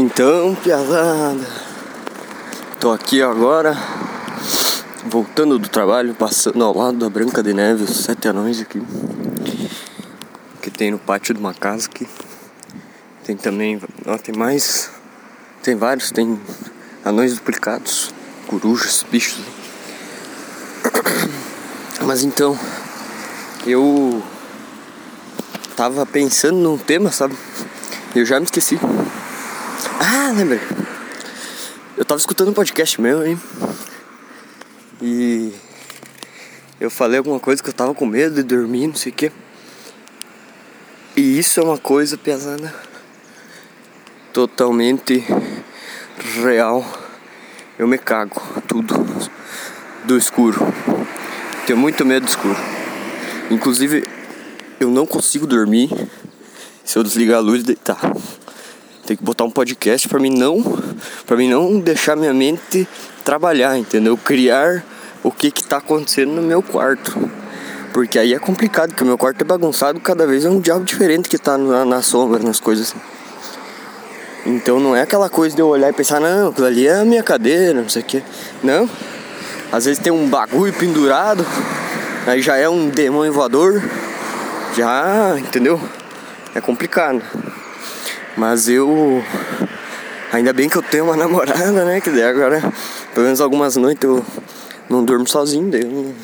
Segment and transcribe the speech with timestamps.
[0.00, 1.44] Então, piazada,
[2.78, 3.76] tô aqui agora,
[5.06, 8.80] voltando do trabalho, passando ao lado da Branca de Neve, os sete anões aqui,
[10.62, 12.06] que tem no pátio de uma casa aqui.
[13.24, 14.88] Tem também, ó, tem mais,
[15.64, 16.40] tem vários, tem
[17.04, 18.14] anões duplicados,
[18.46, 19.42] corujas, bichos.
[22.06, 22.56] Mas então,
[23.66, 24.22] eu
[25.74, 27.36] tava pensando num tema, sabe?
[28.14, 28.78] Eu já me esqueci.
[30.00, 30.60] Ah, lembrei.
[31.96, 33.40] Eu tava escutando um podcast meu, hein?
[35.02, 35.52] E
[36.78, 39.32] eu falei alguma coisa que eu tava com medo de dormir, não sei o quê.
[41.16, 42.72] E isso é uma coisa pesada.
[44.32, 45.24] Totalmente
[46.44, 46.86] real.
[47.76, 48.94] Eu me cago, tudo.
[50.04, 50.60] Do escuro.
[51.66, 52.56] Tenho muito medo do escuro.
[53.50, 54.04] Inclusive,
[54.78, 55.90] eu não consigo dormir
[56.84, 57.98] se eu desligar a luz e deitar.
[59.08, 60.62] Tem que botar um podcast para mim não,
[61.26, 62.86] para mim não deixar minha mente
[63.24, 64.18] trabalhar, entendeu?
[64.18, 64.84] Criar
[65.22, 67.18] o que que tá acontecendo no meu quarto.
[67.90, 70.84] Porque aí é complicado, porque o meu quarto é bagunçado, cada vez é um diabo
[70.84, 73.00] diferente que tá na, na sombra, nas coisas assim.
[74.44, 77.04] Então não é aquela coisa de eu olhar e pensar, não, aquilo ali é a
[77.06, 78.22] minha cadeira, não sei o que.
[78.62, 78.90] Não.
[79.72, 81.46] Às vezes tem um bagulho pendurado,
[82.26, 83.82] aí já é um demônio voador.
[84.76, 85.80] Já, entendeu?
[86.54, 87.22] É complicado.
[88.38, 89.20] Mas eu.
[90.32, 92.00] Ainda bem que eu tenho uma namorada, né?
[92.00, 92.60] Que daí agora,
[93.12, 94.24] pelo menos algumas noites eu
[94.88, 96.14] não durmo sozinho, daí eu não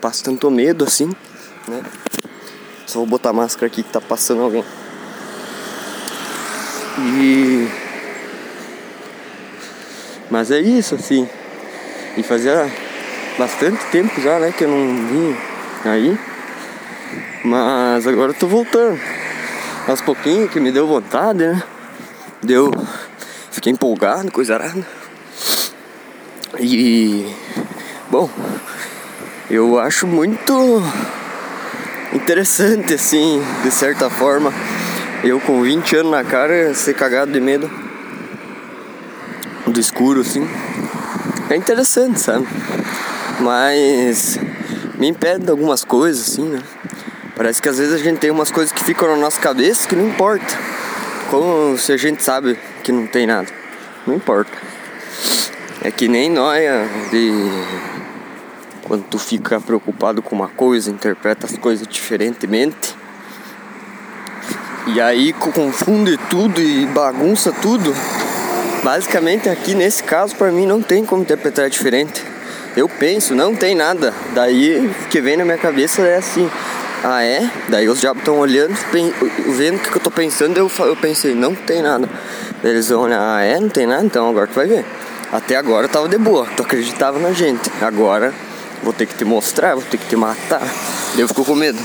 [0.00, 1.10] passo tanto medo assim,
[1.68, 1.80] né?
[2.86, 4.64] Só vou botar a máscara aqui que tá passando alguém.
[6.98, 7.68] E.
[10.28, 11.28] Mas é isso, assim.
[12.16, 12.68] E fazia
[13.38, 14.52] bastante tempo já, né?
[14.56, 15.36] Que eu não vim
[15.84, 16.18] aí.
[17.44, 19.19] Mas agora eu tô voltando
[19.90, 21.62] aos pouquinhos que me deu vontade, né?
[22.42, 22.70] Deu.
[23.50, 24.86] Fiquei empolgado, coisa arada.
[26.58, 27.26] E.
[28.08, 28.30] Bom,
[29.50, 30.82] eu acho muito
[32.12, 34.52] interessante, assim, de certa forma,
[35.24, 37.70] eu com 20 anos na cara ser cagado de medo
[39.66, 40.48] do escuro, assim.
[41.48, 42.46] É interessante, sabe?
[43.40, 44.38] Mas
[44.98, 46.62] me impede de algumas coisas, assim, né?
[47.36, 49.96] Parece que às vezes a gente tem umas coisas que ficam na nossa cabeça que
[49.96, 50.58] não importa.
[51.30, 53.48] Como se a gente sabe que não tem nada.
[54.06, 54.50] Não importa.
[55.82, 57.30] É que nem nóia de.
[58.82, 62.94] Quando tu fica preocupado com uma coisa, interpreta as coisas diferentemente.
[64.88, 67.94] E aí confunde tudo e bagunça tudo.
[68.82, 72.24] Basicamente aqui nesse caso para mim não tem como interpretar diferente.
[72.76, 74.12] Eu penso, não tem nada.
[74.34, 76.50] Daí o que vem na minha cabeça é assim,
[77.02, 77.50] ah é?
[77.68, 78.74] Daí os diabos estão olhando,
[79.56, 82.08] vendo o que, eu tô pensando, eu, eu pensei, não tem nada.
[82.62, 83.58] Eles vão olhar, ah é?
[83.58, 84.04] Não tem nada?
[84.04, 84.84] Então agora tu vai ver.
[85.32, 87.70] Até agora eu tava de boa, tu acreditava na gente.
[87.80, 88.34] Agora
[88.82, 90.60] vou ter que te mostrar, vou ter que te matar.
[91.14, 91.78] Daí eu fico com medo.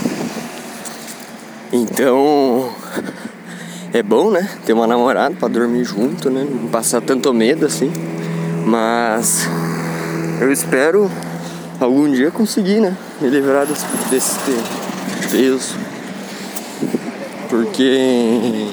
[1.72, 2.74] Então
[3.94, 4.50] é bom, né?
[4.66, 6.46] Ter uma namorada pra dormir junto, né?
[6.50, 7.92] Não passar tanto medo assim.
[8.66, 9.48] Mas
[10.42, 11.10] eu espero
[11.80, 12.98] algum dia conseguir, né?
[13.22, 14.40] Me livrar desse, desse
[15.36, 15.76] peso.
[17.50, 18.70] Porque.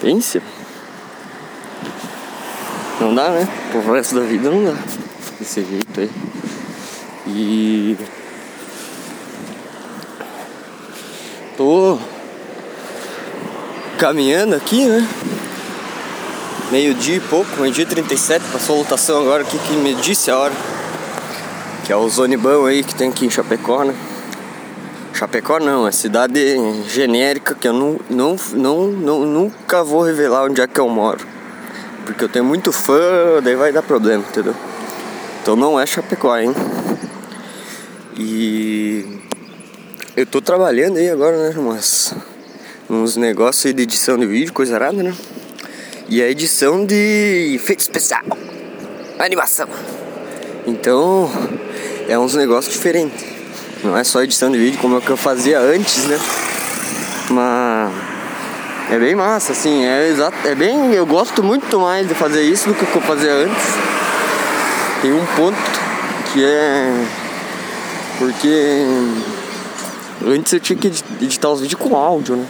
[0.00, 0.42] Pense.
[3.00, 3.48] Não dá, né?
[3.70, 4.74] Pro resto da vida não dá.
[5.38, 6.10] Desse jeito aí.
[7.28, 7.96] E.
[11.56, 11.96] Tô
[13.98, 15.08] caminhando aqui, né?
[16.72, 19.94] Meio dia e pouco, meio dia e 37, passou a lotação agora aqui que me
[19.94, 20.81] disse a hora.
[21.84, 23.94] Que é o Zonibão aí que tem aqui em Chapecó, né?
[25.14, 30.60] Chapecó não, é cidade genérica que eu não, não, não, não, nunca vou revelar onde
[30.60, 31.26] é que eu moro.
[32.04, 34.54] Porque eu tenho muito fã, daí vai dar problema, entendeu?
[35.40, 36.54] Então não é Chapecó, hein?
[38.16, 39.20] E
[40.16, 41.54] eu tô trabalhando aí agora, né?
[41.56, 42.14] Umas,
[42.88, 45.14] uns negócios aí de edição de vídeo, coisa arada, né?
[46.08, 48.22] E a edição de efeito especial,
[49.18, 49.68] animação.
[50.66, 51.30] Então
[52.12, 53.24] é uns negócios diferentes.
[53.82, 56.20] Não é só edição de vídeo como é que eu fazia antes, né?
[57.30, 57.90] Mas
[58.90, 62.68] é bem massa, assim, é exato, é bem, eu gosto muito mais de fazer isso
[62.68, 63.64] do que eu fazia antes.
[65.00, 65.56] Tem um ponto
[66.32, 67.06] que é
[68.18, 68.84] porque
[70.26, 70.92] antes eu tinha que
[71.22, 72.46] editar os vídeos com áudio, né?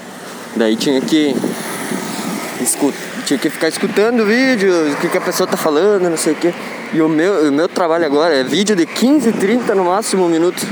[0.56, 1.36] Daí tinha que
[2.60, 2.98] escutar,
[3.32, 6.34] tinha que ficar escutando o vídeo, o que, que a pessoa tá falando, não sei
[6.34, 6.52] o que.
[6.92, 10.64] E o meu, o meu trabalho agora é vídeo de 15, 30 no máximo minutos.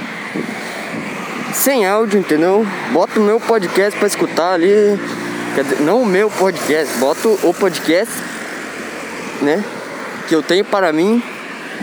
[1.55, 2.67] Sem áudio, entendeu?
[2.93, 4.99] Boto o meu podcast pra escutar ali.
[5.55, 8.12] Quer dizer, não o meu podcast, boto o podcast,
[9.41, 9.65] né?
[10.29, 11.23] Que eu tenho para mim,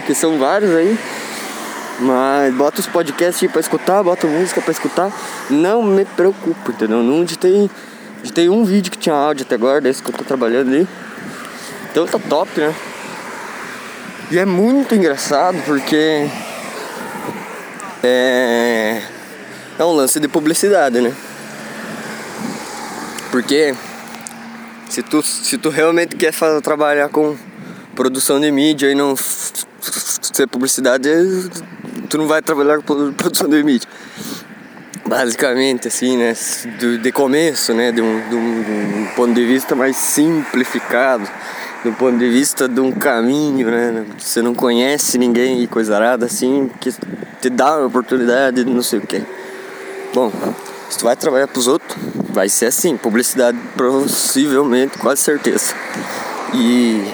[0.06, 0.98] que são vários aí.
[2.00, 5.12] Mas bota os podcasts pra escutar, bota música pra escutar.
[5.50, 7.02] Não me preocupo, entendeu?
[7.02, 7.68] Não editei,
[8.24, 10.88] editei um vídeo que tinha áudio até agora, desse que eu tô trabalhando ali.
[11.92, 12.74] Então tá top, né?
[14.30, 16.30] E é muito engraçado porque
[18.04, 19.02] é,
[19.80, 21.14] é um lance de publicidade, né?
[23.32, 23.74] Porque
[24.90, 27.38] se tu, se tu realmente quer fazer, trabalhar com
[27.96, 31.10] produção de mídia e não ser publicidade,
[32.10, 33.88] tu não vai trabalhar com produção de mídia.
[35.08, 36.36] Basicamente, assim, né?
[36.78, 37.94] De, de começo, né?
[37.94, 41.28] De um, de, um, de um ponto de vista mais simplificado
[41.84, 44.06] do ponto de vista de um caminho, né?
[44.18, 46.94] Você não conhece ninguém e coisa arada assim, que
[47.40, 49.24] te dá uma oportunidade de não sei o que.
[50.14, 50.30] Bom,
[50.90, 51.98] se tu vai trabalhar pros outros,
[52.30, 55.74] vai ser assim, publicidade possivelmente, quase certeza.
[56.54, 57.14] E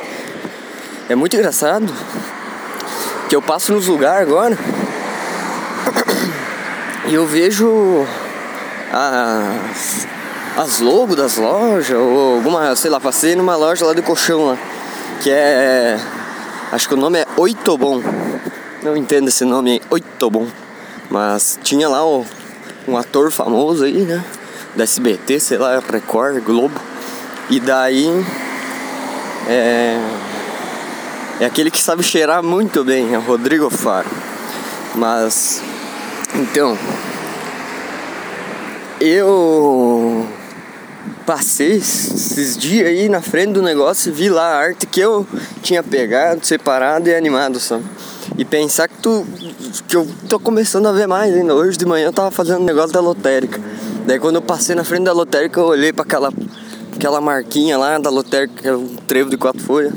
[1.10, 1.94] é muito engraçado
[3.30, 4.58] que eu passo nos lugares agora
[7.08, 8.06] e eu vejo
[8.92, 10.08] as,
[10.58, 14.58] as logos das lojas, ou alguma, sei lá, passei numa loja lá do colchão lá,
[15.22, 16.00] que é.
[16.72, 18.02] Acho que o nome é Oitobon.
[18.82, 20.48] Não entendo esse nome Oitobon.
[21.10, 22.26] Mas tinha lá o,
[22.88, 24.24] um ator famoso aí, né?
[24.76, 26.80] Da SBT, sei lá, Record, Globo.
[27.50, 28.26] E daí.
[29.48, 30.00] É.
[31.40, 34.10] É aquele que sabe cheirar muito bem, é o Rodrigo Faro.
[34.96, 35.62] Mas.
[36.36, 36.78] Então.
[39.00, 40.26] Eu
[41.26, 45.26] passei esses dias aí na frente do negócio e vi lá a arte que eu
[45.62, 47.84] tinha pegado, separado e animado, sabe?
[48.38, 49.26] E pensar que tu
[49.88, 51.54] que eu tô começando a ver mais ainda.
[51.54, 53.60] Hoje de manhã eu tava fazendo um negócio da lotérica.
[54.06, 56.32] Daí quando eu passei na frente da lotérica eu olhei para aquela
[56.96, 59.94] aquela marquinha lá da lotérica, que é um trevo de quatro folhas.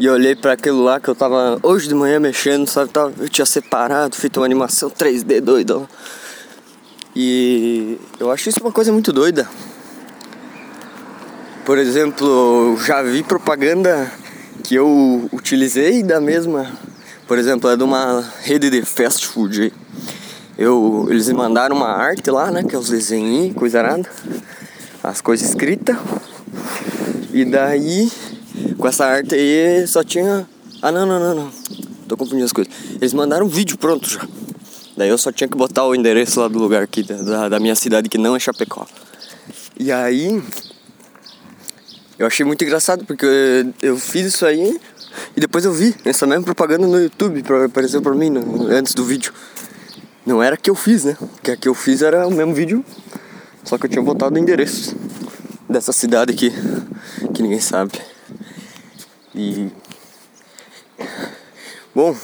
[0.00, 2.90] E olhei para aquilo lá que eu tava hoje de manhã mexendo, sabe?
[3.18, 5.86] Eu tinha separado, feito uma animação 3D doidão.
[7.14, 9.46] E eu acho isso uma coisa muito doida.
[11.66, 14.10] Por exemplo, já vi propaganda
[14.64, 16.72] que eu utilizei da mesma,
[17.28, 19.70] por exemplo, é de uma rede de fast food.
[20.56, 24.08] Eu, eles me mandaram uma arte lá, né, que é os desenhos, coisa nada,
[25.02, 25.98] as coisas escritas.
[27.34, 28.10] E daí,
[28.80, 30.48] com essa arte aí, só tinha.
[30.82, 31.52] Ah, não, não, não, não.
[32.08, 32.72] Tô confundindo as coisas.
[32.96, 34.26] Eles mandaram um vídeo pronto já.
[34.96, 37.74] Daí eu só tinha que botar o endereço lá do lugar aqui, da, da minha
[37.74, 38.86] cidade, que não é Chapecó.
[39.78, 40.42] E aí.
[42.18, 43.26] Eu achei muito engraçado porque
[43.80, 44.78] eu fiz isso aí
[45.34, 49.02] e depois eu vi essa mesma propaganda no YouTube, apareceu pra mim no, antes do
[49.04, 49.32] vídeo.
[50.26, 51.16] Não era que eu fiz, né?
[51.18, 52.84] Porque a que eu fiz era o mesmo vídeo,
[53.64, 54.94] só que eu tinha botado o endereço
[55.66, 56.52] dessa cidade aqui,
[57.32, 57.92] que ninguém sabe.
[59.34, 59.70] E.
[61.94, 62.16] Bom,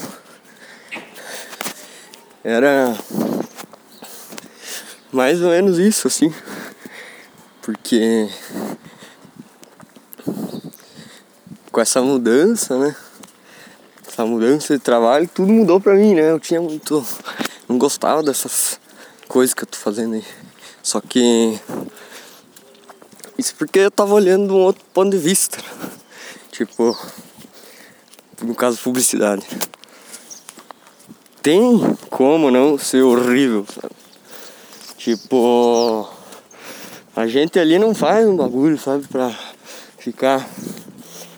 [2.43, 2.97] era
[5.13, 6.33] mais ou menos isso, assim.
[7.63, 8.29] Porque
[11.77, 12.97] com essa mudança, né?
[14.09, 16.31] Essa mudança de trabalho, tudo mudou pra mim, né?
[16.31, 17.07] Eu tinha muito.
[17.69, 18.81] Não gostava dessas
[19.29, 20.25] coisas que eu tô fazendo aí.
[20.83, 21.61] Só que.
[23.37, 25.59] Isso porque eu tava olhando de um outro ponto de vista.
[26.57, 26.97] Tipo.
[28.43, 29.47] No caso, publicidade
[31.47, 31.79] tem
[32.11, 33.95] como não ser horrível, sabe?
[34.99, 36.11] Tipo,
[37.15, 39.33] a gente ali não faz um bagulho, sabe, pra
[39.97, 40.45] ficar.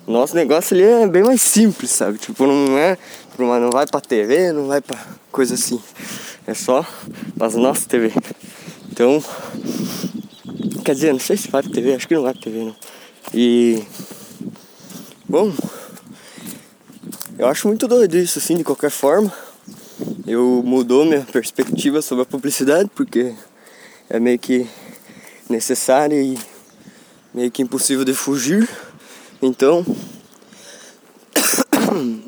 [0.06, 2.16] Nosso negócio ali é bem mais simples, sabe?
[2.16, 2.96] Tipo, não é.
[3.38, 4.98] Não vai pra TV, não vai pra
[5.30, 5.78] coisa assim.
[6.46, 6.82] É só
[7.38, 8.10] as nossas TV.
[8.90, 9.22] Então.
[10.86, 12.76] Quer dizer, não sei se vai pra TV, acho que não vai pra TV não.
[13.34, 13.84] E.
[15.28, 15.52] Bom.
[17.38, 19.32] Eu acho muito doido isso, assim, de qualquer forma
[20.28, 23.34] eu mudou minha perspectiva sobre a publicidade porque
[24.10, 24.68] é meio que
[25.48, 26.38] necessária e
[27.32, 28.68] meio que impossível de fugir.
[29.40, 29.84] Então,